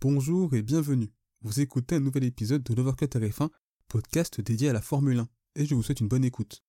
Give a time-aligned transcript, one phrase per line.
[0.00, 1.10] Bonjour et bienvenue.
[1.42, 3.48] Vous écoutez un nouvel épisode de l'Overcut RF1,
[3.88, 6.62] podcast dédié à la Formule 1, et je vous souhaite une bonne écoute.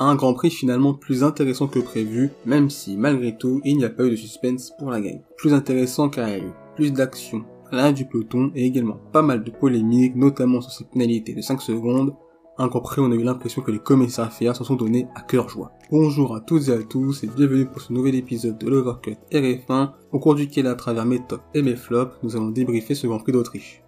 [0.00, 3.90] Un Grand Prix finalement plus intéressant que prévu, même si malgré tout il n'y a
[3.90, 5.22] pas eu de suspense pour la gagne.
[5.36, 10.16] Plus intéressant car il plus d'action l'intérieur du peloton et également pas mal de polémiques,
[10.16, 12.16] notamment sur ces pénalités de 5 secondes,
[12.58, 15.48] un compris, on a eu l'impression que les commissaires FIA s'en sont donnés à cœur
[15.48, 15.72] joie.
[15.90, 19.90] Bonjour à toutes et à tous et bienvenue pour ce nouvel épisode de l'Overcut RF1,
[20.12, 23.18] au cours duquel à travers mes tops et mes flops, nous allons débriefer ce Grand
[23.18, 23.82] Prix d'Autriche.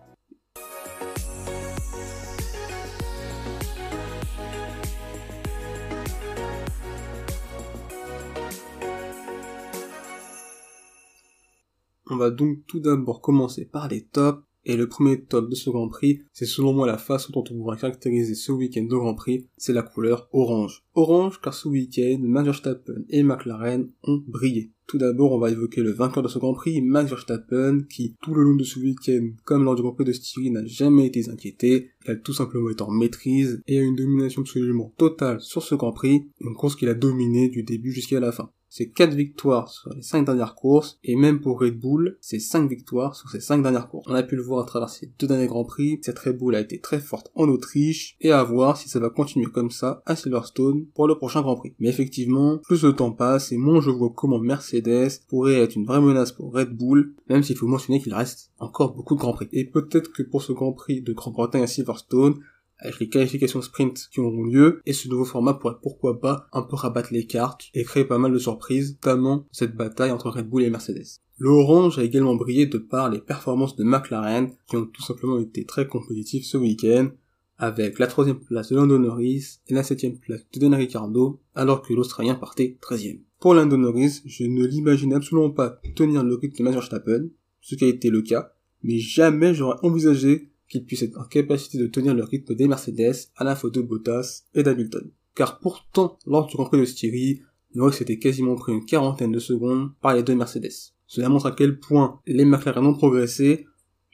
[12.10, 15.70] On va donc tout d'abord commencer par les tops et le premier top de ce
[15.70, 19.14] Grand Prix, c'est selon moi la façon dont on pourrait caractériser ce week-end de Grand
[19.14, 20.84] Prix, c'est la couleur orange.
[20.94, 24.72] Orange car ce week-end, Max Verstappen et McLaren ont brillé.
[24.86, 28.34] Tout d'abord, on va évoquer le vainqueur de ce Grand Prix, Max Verstappen, qui tout
[28.34, 31.30] le long de ce week-end, comme lors du Grand Prix de Styrie, n'a jamais été
[31.30, 35.62] inquiété, il a tout simplement été en maîtrise et a une domination absolument totale sur
[35.62, 39.14] ce Grand Prix, une course qu'il a dominée du début jusqu'à la fin c'est 4
[39.14, 43.28] victoires sur les 5 dernières courses, et même pour Red Bull, c'est 5 victoires sur
[43.30, 44.06] ces 5 dernières courses.
[44.08, 46.54] On a pu le voir à travers ces deux derniers Grands Prix, cette Red Bull
[46.54, 50.02] a été très forte en Autriche, et à voir si ça va continuer comme ça
[50.06, 51.74] à Silverstone pour le prochain Grand Prix.
[51.78, 55.86] Mais effectivement, plus le temps passe, et moins je vois comment Mercedes pourrait être une
[55.86, 59.32] vraie menace pour Red Bull, même s'il faut mentionner qu'il reste encore beaucoup de Grands
[59.32, 59.48] Prix.
[59.52, 62.38] Et peut-être que pour ce Grand Prix de Grande-Bretagne à Silverstone,
[62.78, 66.62] avec les qualifications sprint qui auront lieu, et ce nouveau format pourrait pourquoi pas un
[66.62, 70.48] peu rabattre les cartes et créer pas mal de surprises, notamment cette bataille entre Red
[70.48, 71.20] Bull et Mercedes.
[71.38, 75.64] L'orange a également brillé de par les performances de McLaren, qui ont tout simplement été
[75.64, 77.10] très compétitifs ce week-end,
[77.58, 81.82] avec la troisième place de Lando Norris et la septième place de Daniel Ricciardo, alors
[81.82, 83.20] que l'Australien partait 13e.
[83.40, 87.28] Pour Lando Norris, je ne l'imagine absolument pas tenir le rythme de Max Verstappen,
[87.60, 91.78] ce qui a été le cas, mais jamais j'aurais envisagé qu'il puisse être en capacité
[91.78, 95.10] de tenir le rythme des Mercedes à la faute de Bottas et d'Hamilton.
[95.34, 97.42] Car pourtant, lors du Grand Prix de Styrie,
[97.74, 100.92] Norris s'était quasiment pris une quarantaine de secondes par les deux Mercedes.
[101.06, 103.66] Cela montre à quel point les McLaren ont progressé,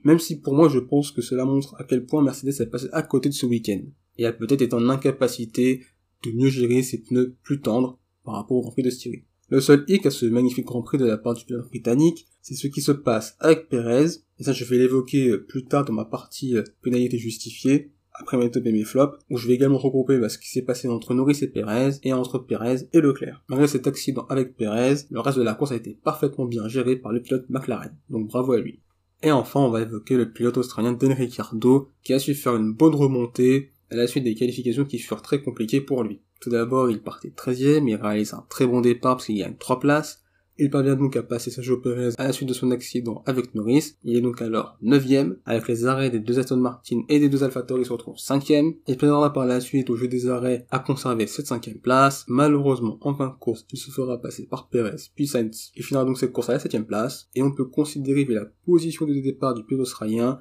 [0.05, 2.89] même si pour moi je pense que cela montre à quel point Mercedes est passé
[2.93, 3.83] à côté de ce week-end,
[4.19, 5.83] et a peut-être été en incapacité
[6.25, 9.25] de mieux gérer ses pneus plus tendres par rapport au Grand Prix de Styrie.
[9.49, 12.55] Le seul hic à ce magnifique Grand Prix de la part du pilote britannique, c'est
[12.55, 15.93] ce qui se passe avec Perez, et ça je vais l'évoquer euh, plus tard dans
[15.93, 19.79] ma partie euh, pénalité justifiée, après mes top et mes flops, où je vais également
[19.79, 23.43] regrouper bah, ce qui s'est passé entre Norris et Perez, et entre Perez et Leclerc.
[23.49, 26.97] Malgré cet accident avec Perez, le reste de la course a été parfaitement bien géré
[26.97, 28.81] par le pilote McLaren, donc bravo à lui.
[29.23, 32.73] Et enfin, on va évoquer le pilote australien Dan Ricciardo, qui a su faire une
[32.73, 36.21] bonne remontée à la suite des qualifications qui furent très compliquées pour lui.
[36.41, 39.81] Tout d'abord, il partait 13ème, il réalise un très bon départ parce qu'il gagne 3
[39.81, 40.24] places.
[40.57, 43.97] Il parvient donc à passer Sergio Perez à la suite de son accident avec Norris.
[44.05, 47.43] Il est donc alors 9ème, avec les arrêts des deux Aston Martin et des deux
[47.43, 48.77] AlphaTauri, il se retrouve 5ème.
[48.87, 52.25] Il parviendra par la suite au jeu des arrêts à conserver cette cinquième place.
[52.29, 55.73] Malheureusement, en fin de course, il se fera passer par Perez, puis Sainz.
[55.75, 57.29] Il finira donc cette course à la septième place.
[57.35, 60.39] Et on peut considérer que la position de départ du pilote australien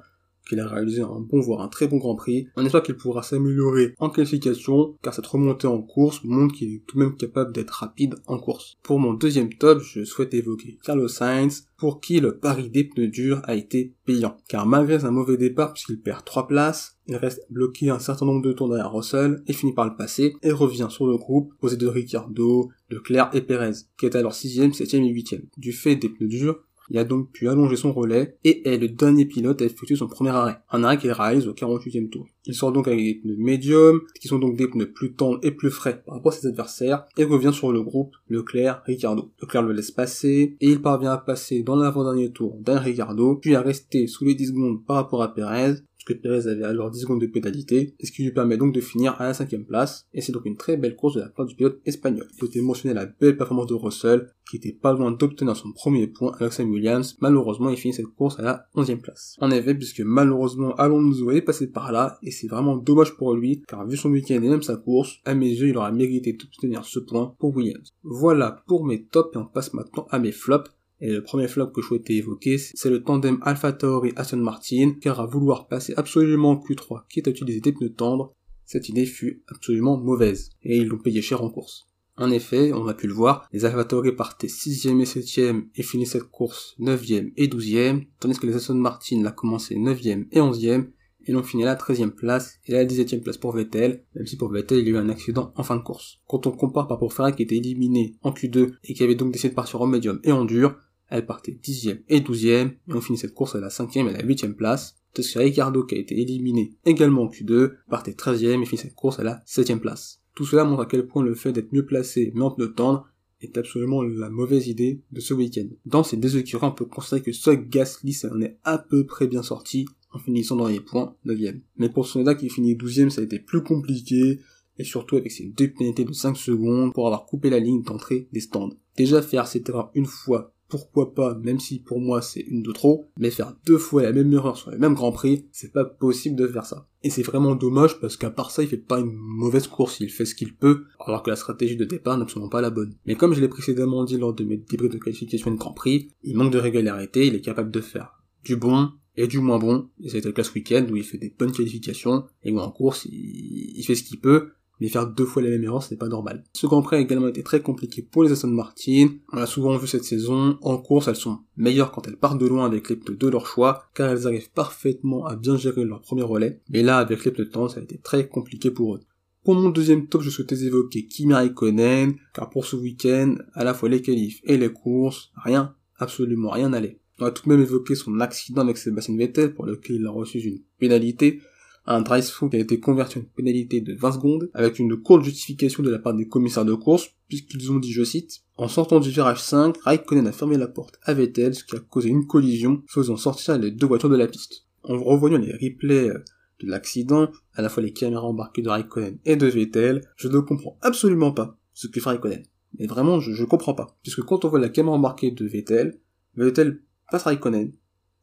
[0.48, 2.48] qu'il a réalisé un bon, voire un très bon Grand Prix.
[2.56, 6.82] On espère qu'il pourra s'améliorer en qualification, car cette remontée en course montre qu'il est
[6.86, 8.74] tout de même capable d'être rapide en course.
[8.82, 13.08] Pour mon deuxième top, je souhaite évoquer Carlos Sainz, pour qui le pari des pneus
[13.08, 14.36] durs a été payant.
[14.48, 18.42] Car malgré un mauvais départ, puisqu'il perd 3 places, il reste bloqué un certain nombre
[18.42, 21.76] de tours derrière Russell, et finit par le passer, et revient sur le groupe, posé
[21.76, 25.44] de Ricardo, Leclerc et Perez, qui est alors 6ème, 7ème et 8ème.
[25.58, 28.88] Du fait des pneus durs, il a donc pu allonger son relais et est le
[28.88, 30.58] dernier pilote à effectuer son premier arrêt.
[30.70, 32.26] Un arrêt qu'il réalise au 48e tour.
[32.46, 35.50] Il sort donc avec des pneus médiums, qui sont donc des pneus plus tendres et
[35.50, 39.30] plus frais par rapport à ses adversaires, et revient sur le groupe Leclerc, Ricardo.
[39.40, 43.54] Leclerc le laisse passer, et il parvient à passer dans l'avant-dernier tour d'un Ricardo, puis
[43.54, 47.00] à rester sous les 10 secondes par rapport à Perez, que Perez avait alors 10
[47.00, 50.06] secondes de pénalité, et ce qui lui permet donc de finir à la cinquième place,
[50.12, 52.26] et c'est donc une très belle course de la part du pilote espagnol.
[52.32, 56.06] Il faut mentionner la belle performance de Russell, qui était pas loin d'obtenir son premier
[56.06, 59.36] point avec Sam Williams, malheureusement il finit cette course à la 11 place.
[59.40, 63.62] En effet, puisque malheureusement Alonso est passé par là, et c'est vraiment dommage pour lui,
[63.66, 66.84] car vu son week-end et même sa course, à mes yeux il aura mérité d'obtenir
[66.84, 67.94] ce point pour Williams.
[68.02, 70.70] Voilà pour mes tops, et on passe maintenant à mes flops.
[71.04, 74.94] Et le premier flop que je souhaitais évoquer, c'est le tandem Alpha Tauri Aston Martin,
[75.02, 78.32] car à vouloir passer absolument en Q3, quitte à utiliser des pneus tendres,
[78.64, 81.88] cette idée fut absolument mauvaise, et ils l'ont payé cher en course.
[82.16, 86.20] En effet, on a pu le voir, les AlphaTauri partaient 6ème et 7ème et finissaient
[86.20, 90.86] cette course 9ème et 12ème, tandis que les Aston Martin l'a commencé 9ème et 11ème,
[91.26, 94.26] et l'ont fini à la 13e place et à la 17e place pour Vettel, même
[94.26, 96.20] si pour Vettel il y a eu un accident en fin de course.
[96.26, 99.32] Quand on compare par rapport Ferrari qui était éliminé en Q2 et qui avait donc
[99.32, 100.76] décidé de partir en médium et en dur,
[101.08, 104.18] elle partait dixième et douzième, et on finit cette course à la cinquième et à
[104.18, 108.62] la huitième place, tandis que Ricardo, qui a été éliminé également en Q2, partait treizième
[108.62, 110.20] et finit cette course à la septième place.
[110.34, 113.06] Tout cela montre à quel point le fait d'être mieux placé mais en pneu tendre
[113.40, 115.66] est absolument la mauvaise idée de ce week-end.
[115.86, 119.42] Dans ces deux on peut constater que seul Gasly en est à peu près bien
[119.42, 121.38] sorti, en finissant dans les points, 9
[121.76, 124.40] Mais pour Sonoda qui finit 12 ça a été plus compliqué,
[124.78, 128.28] et surtout avec ses deux pénalités de 5 secondes pour avoir coupé la ligne d'entrée
[128.32, 128.72] des stands.
[128.96, 132.72] Déjà faire cette erreur une fois, pourquoi pas, même si pour moi c'est une de
[132.72, 135.84] trop, mais faire deux fois la même erreur sur le même Grand Prix, c'est pas
[135.84, 136.88] possible de faire ça.
[137.02, 140.10] Et c'est vraiment dommage parce qu'à part ça, il fait pas une mauvaise course, il
[140.10, 142.94] fait ce qu'il peut, alors que la stratégie de départ n'est absolument pas la bonne.
[143.06, 146.08] Mais comme je l'ai précédemment dit lors de mes débriefs de qualification de Grand Prix,
[146.22, 149.88] il manque de régularité, il est capable de faire du bon, et du moins bon,
[150.02, 152.70] et ça a été le week-end où il fait des bonnes qualifications, et où en
[152.70, 154.50] course, il fait ce qu'il peut,
[154.80, 156.44] mais faire deux fois la même erreur, c'est pas normal.
[156.52, 159.08] Ce Grand Prix a également été très compliqué pour les Aston Martin.
[159.32, 160.58] On l'a souvent vu cette saison.
[160.62, 163.46] En course, elles sont meilleures quand elles partent de loin avec les pneus de leur
[163.46, 166.60] choix, car elles arrivent parfaitement à bien gérer leur premier relais.
[166.70, 169.00] Mais là, avec les pneus de temps, ça a été très compliqué pour eux.
[169.44, 173.74] Pour mon deuxième top, je souhaitais évoquer Kimi Raikkonen, car pour ce week-end, à la
[173.74, 176.98] fois les qualifs et les courses, rien, absolument rien n'allait.
[177.20, 180.10] On a tout de même évoqué son accident avec Sébastien Vettel, pour lequel il a
[180.10, 181.42] reçu une pénalité,
[181.86, 185.82] un drive qui a été converti en pénalité de 20 secondes, avec une courte justification
[185.82, 189.10] de la part des commissaires de course, puisqu'ils ont dit, je cite, en sortant du
[189.10, 192.82] virage 5, Raikkonen a fermé la porte à Vettel, ce qui a causé une collision,
[192.86, 194.66] faisant sortir les deux voitures de la piste.
[194.82, 196.24] En revoyant les replays euh,
[196.60, 200.38] de l'accident, à la fois les caméras embarquées de Raikkonen et de Vettel, je ne
[200.38, 202.42] comprends absolument pas ce que fait Raikkonen.
[202.78, 203.96] Mais vraiment, je, je comprends pas.
[204.02, 206.00] Puisque quand on voit la caméra embarquée de Vettel,
[206.36, 207.72] Vettel passe Raikkonen,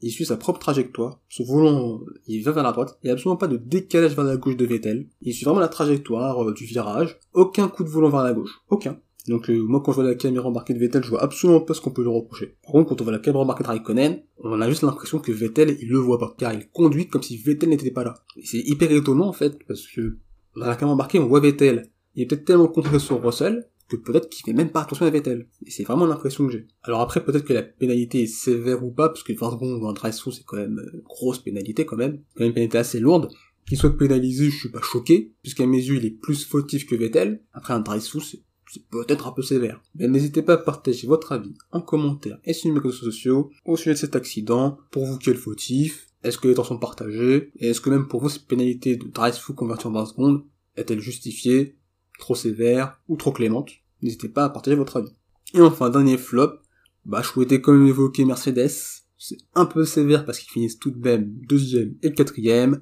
[0.01, 3.13] il suit sa propre trajectoire, son volant, il va vers la droite, il n'y a
[3.13, 6.53] absolument pas de décalage vers la gauche de Vettel, il suit vraiment la trajectoire euh,
[6.53, 8.98] du virage, aucun coup de volant vers la gauche, aucun.
[9.27, 11.74] Donc euh, moi quand je vois la caméra embarquée de Vettel, je vois absolument pas
[11.74, 12.56] ce qu'on peut lui reprocher.
[12.63, 15.31] Par contre quand on voit la caméra embarquée de Raikkonen, on a juste l'impression que
[15.31, 18.15] Vettel il le voit pas, car il conduit comme si Vettel n'était pas là.
[18.44, 20.18] C'est hyper étonnant en fait, parce que
[20.56, 23.97] dans la caméra embarquée on voit Vettel, il est peut-être tellement concentré sur Russell que
[23.97, 25.47] peut-être qu'il fait même pas attention à Vettel.
[25.65, 26.67] Et c'est vraiment l'impression que j'ai.
[26.83, 29.93] Alors après, peut-être que la pénalité est sévère ou pas, parce que 20 secondes un
[29.93, 32.19] drive c'est quand même une grosse pénalité quand même.
[32.35, 33.29] Quand même une pénalité assez lourde.
[33.67, 36.95] Qu'il soit pénalisé, je suis pas choqué, puisqu'à mes yeux, il est plus fautif que
[36.95, 37.41] Vettel.
[37.53, 38.39] Après, un drive c'est
[38.71, 39.81] c'est peut-être un peu sévère.
[39.95, 43.75] Mais n'hésitez pas à partager votre avis en commentaire et sur les réseaux sociaux au
[43.75, 44.77] sujet de cet accident.
[44.91, 46.07] Pour vous, quel fautif?
[46.23, 47.51] Est-ce que les temps sont partagés?
[47.57, 50.45] Et est-ce que même pour vous, cette pénalité de drive through convertie en 20 secondes
[50.77, 51.75] est-elle justifiée,
[52.17, 53.71] trop sévère ou trop clémente?
[54.01, 55.12] N'hésitez pas à partager votre avis.
[55.53, 56.59] Et enfin, dernier flop,
[57.06, 58.71] bah, je souhaitais quand même évoquer Mercedes.
[59.18, 62.81] C'est un peu sévère parce qu'ils finissent tout de même deuxième et quatrième,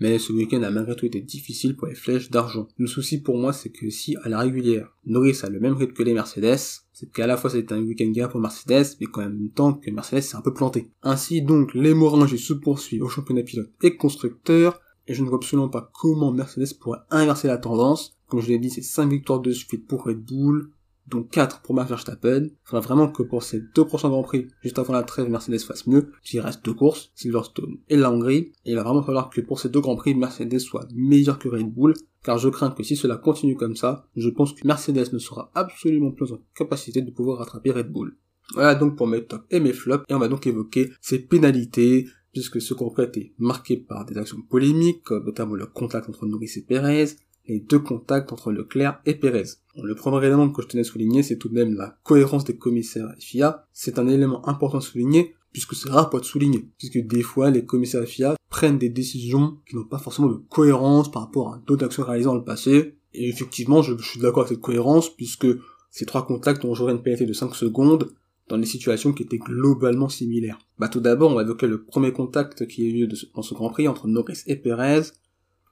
[0.00, 2.68] mais ce week-end a malgré tout été difficile pour les flèches d'argent.
[2.76, 5.92] Le souci pour moi, c'est que si à la régulière, Norris a le même rythme
[5.92, 6.58] que les Mercedes,
[6.92, 9.90] c'est qu'à la fois c'est un week-end gagnant pour Mercedes, mais quand même temps que
[9.90, 10.90] Mercedes s'est un peu planté.
[11.02, 15.38] Ainsi donc, les l'hémorragie se poursuit au championnat pilote et constructeur, et je ne vois
[15.38, 19.40] absolument pas comment Mercedes pourrait inverser la tendance, comme je l'ai dit, c'est 5 victoires
[19.40, 20.70] de suite pour Red Bull,
[21.08, 22.44] dont 4 pour Max Verstappen.
[22.44, 25.60] Il faudra vraiment que pour ces deux prochains Grands Prix, juste avant la trêve, Mercedes
[25.60, 26.12] fasse mieux.
[26.32, 28.52] Il reste deux courses, Silverstone et la Hongrie.
[28.64, 31.48] Et il va vraiment falloir que pour ces deux Grands Prix, Mercedes soit meilleur que
[31.48, 35.12] Red Bull, car je crains que si cela continue comme ça, je pense que Mercedes
[35.12, 38.16] ne sera absolument plus en capacité de pouvoir rattraper Red Bull.
[38.54, 42.06] Voilà donc pour mes tops et mes flops, et on va donc évoquer ces pénalités,
[42.32, 46.26] puisque ce Grand Prix a été marqué par des actions polémiques, notamment le contact entre
[46.26, 47.08] Norris et Perez,
[47.48, 49.44] les deux contacts entre Leclerc et Pérez.
[49.82, 52.56] le premier élément que je tenais à souligner, c'est tout de même la cohérence des
[52.56, 53.66] commissaires FIA.
[53.72, 57.50] C'est un élément important à souligner, puisque c'est rare pour être souligné, puisque des fois,
[57.50, 61.62] les commissaires FIA prennent des décisions qui n'ont pas forcément de cohérence par rapport à
[61.66, 62.96] d'autres actions réalisées dans le passé.
[63.14, 65.48] Et effectivement, je, suis d'accord avec cette cohérence, puisque
[65.90, 68.12] ces trois contacts ont joué une pénalité de 5 secondes,
[68.48, 70.58] dans des situations qui étaient globalement similaires.
[70.78, 73.54] Bah tout d'abord, on va évoquer le premier contact qui a eu lieu dans ce
[73.54, 75.02] Grand Prix entre Norris et Perez,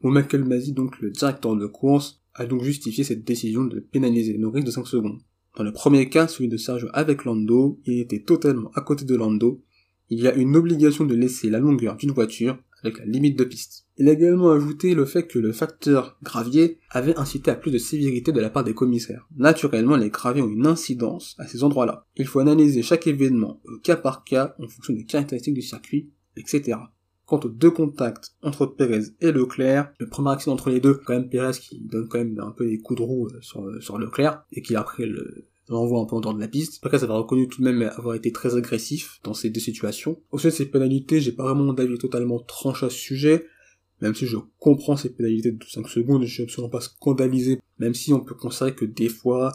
[0.02, 4.62] où Michael donc le directeur de course, a donc justifié cette décision de pénaliser Norris
[4.62, 5.20] de 5 secondes.
[5.56, 9.14] Dans le premier cas, celui de Sergio avec Lando, il était totalement à côté de
[9.14, 9.62] Lando.
[10.10, 13.44] Il y a une obligation de laisser la longueur d'une voiture avec la limite de
[13.44, 13.86] piste.
[13.96, 17.78] Il a également ajouté le fait que le facteur gravier avait incité à plus de
[17.78, 19.26] sévérité de la part des commissaires.
[19.36, 22.06] Naturellement, les graviers ont une incidence à ces endroits-là.
[22.16, 26.10] Il faut analyser chaque événement au cas par cas en fonction des caractéristiques du circuit,
[26.36, 26.78] etc.
[27.26, 31.14] Quant aux deux contacts entre Pérez et Leclerc, le premier accident entre les deux, quand
[31.14, 33.80] même Pérez qui donne quand même un peu des coups de roue euh, sur, euh,
[33.80, 36.80] sur Leclerc, et qui après le, l'envoie un peu en dehors de la piste.
[36.80, 40.20] Pérez avait reconnu tout de même avoir été très agressif dans ces deux situations.
[40.30, 43.46] Au sujet de ces pénalités, j'ai pas vraiment d'avis totalement tranché à ce sujet,
[44.00, 47.94] même si je comprends ces pénalités de 5 secondes, je suis absolument pas scandalisé, même
[47.94, 49.52] si on peut considérer que des fois,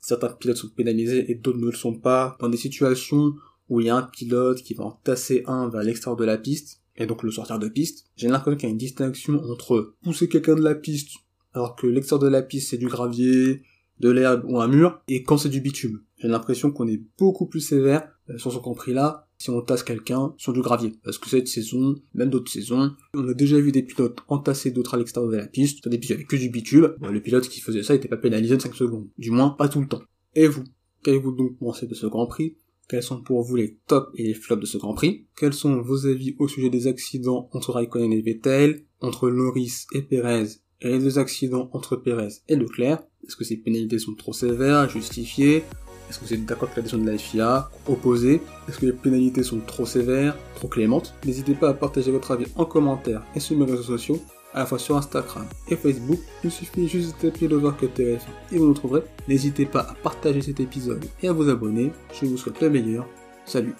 [0.00, 3.34] certains pilotes sont pénalisés et d'autres ne le sont pas, dans des situations
[3.68, 6.38] où il y a un pilote qui va en tasser un vers l'extérieur de la
[6.38, 9.94] piste, et donc le sortir de piste, j'ai l'impression qu'il y a une distinction entre
[10.02, 11.10] pousser quelqu'un de la piste,
[11.54, 13.62] alors que l'extérieur de la piste c'est du gravier,
[14.00, 16.02] de l'herbe ou un mur, et quand c'est du bitume.
[16.18, 19.82] J'ai l'impression qu'on est beaucoup plus sévère euh, sur ce compris là si on tasse
[19.82, 20.92] quelqu'un sur du gravier.
[21.02, 24.94] Parce que cette saison, même d'autres saisons, on a déjà vu des pilotes entasser d'autres
[24.94, 26.94] à l'extérieur de la piste, des pistes avec que du bitume.
[27.00, 29.08] le pilote qui faisait ça n'était pas pénalisé de 5 secondes.
[29.18, 30.02] Du moins, pas tout le temps.
[30.36, 30.62] Et vous
[31.02, 32.56] Qu'avez-vous donc pensé de ce Grand Prix?
[32.92, 35.24] Quels sont pour vous les tops et les flops de ce Grand Prix?
[35.34, 40.02] Quels sont vos avis au sujet des accidents entre Raikkonen et Vettel, entre Loris et
[40.02, 43.02] Perez, et les deux accidents entre Perez et Leclerc?
[43.26, 45.62] Est-ce que ces pénalités sont trop sévères, justifiées
[46.10, 47.70] est-ce que vous êtes d'accord avec la décision de la FIA?
[47.86, 51.14] Opposé Est-ce que les pénalités sont trop sévères, trop clémentes?
[51.24, 54.20] N'hésitez pas à partager votre avis en commentaire et sur mes réseaux sociaux,
[54.52, 56.18] à la fois sur Instagram et Facebook.
[56.44, 59.02] Il suffit juste de taper le que TF et vous nous trouverez.
[59.28, 61.92] N'hésitez pas à partager cet épisode et à vous abonner.
[62.12, 63.08] Je vous souhaite le meilleur.
[63.44, 63.74] Salut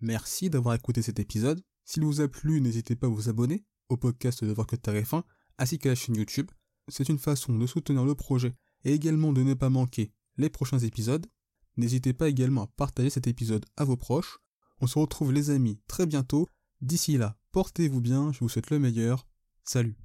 [0.00, 1.62] Merci d'avoir écouté cet épisode.
[1.84, 5.22] S'il vous a plu, n'hésitez pas à vous abonner au podcast de que TF1
[5.58, 6.50] ainsi qu'à la chaîne YouTube
[6.88, 10.78] c'est une façon de soutenir le projet et également de ne pas manquer les prochains
[10.78, 11.26] épisodes.
[11.76, 14.38] N'hésitez pas également à partager cet épisode à vos proches.
[14.82, 16.48] On se retrouve les amis très bientôt.
[16.80, 19.28] D'ici là, portez-vous bien, je vous souhaite le meilleur.
[19.62, 19.96] Salut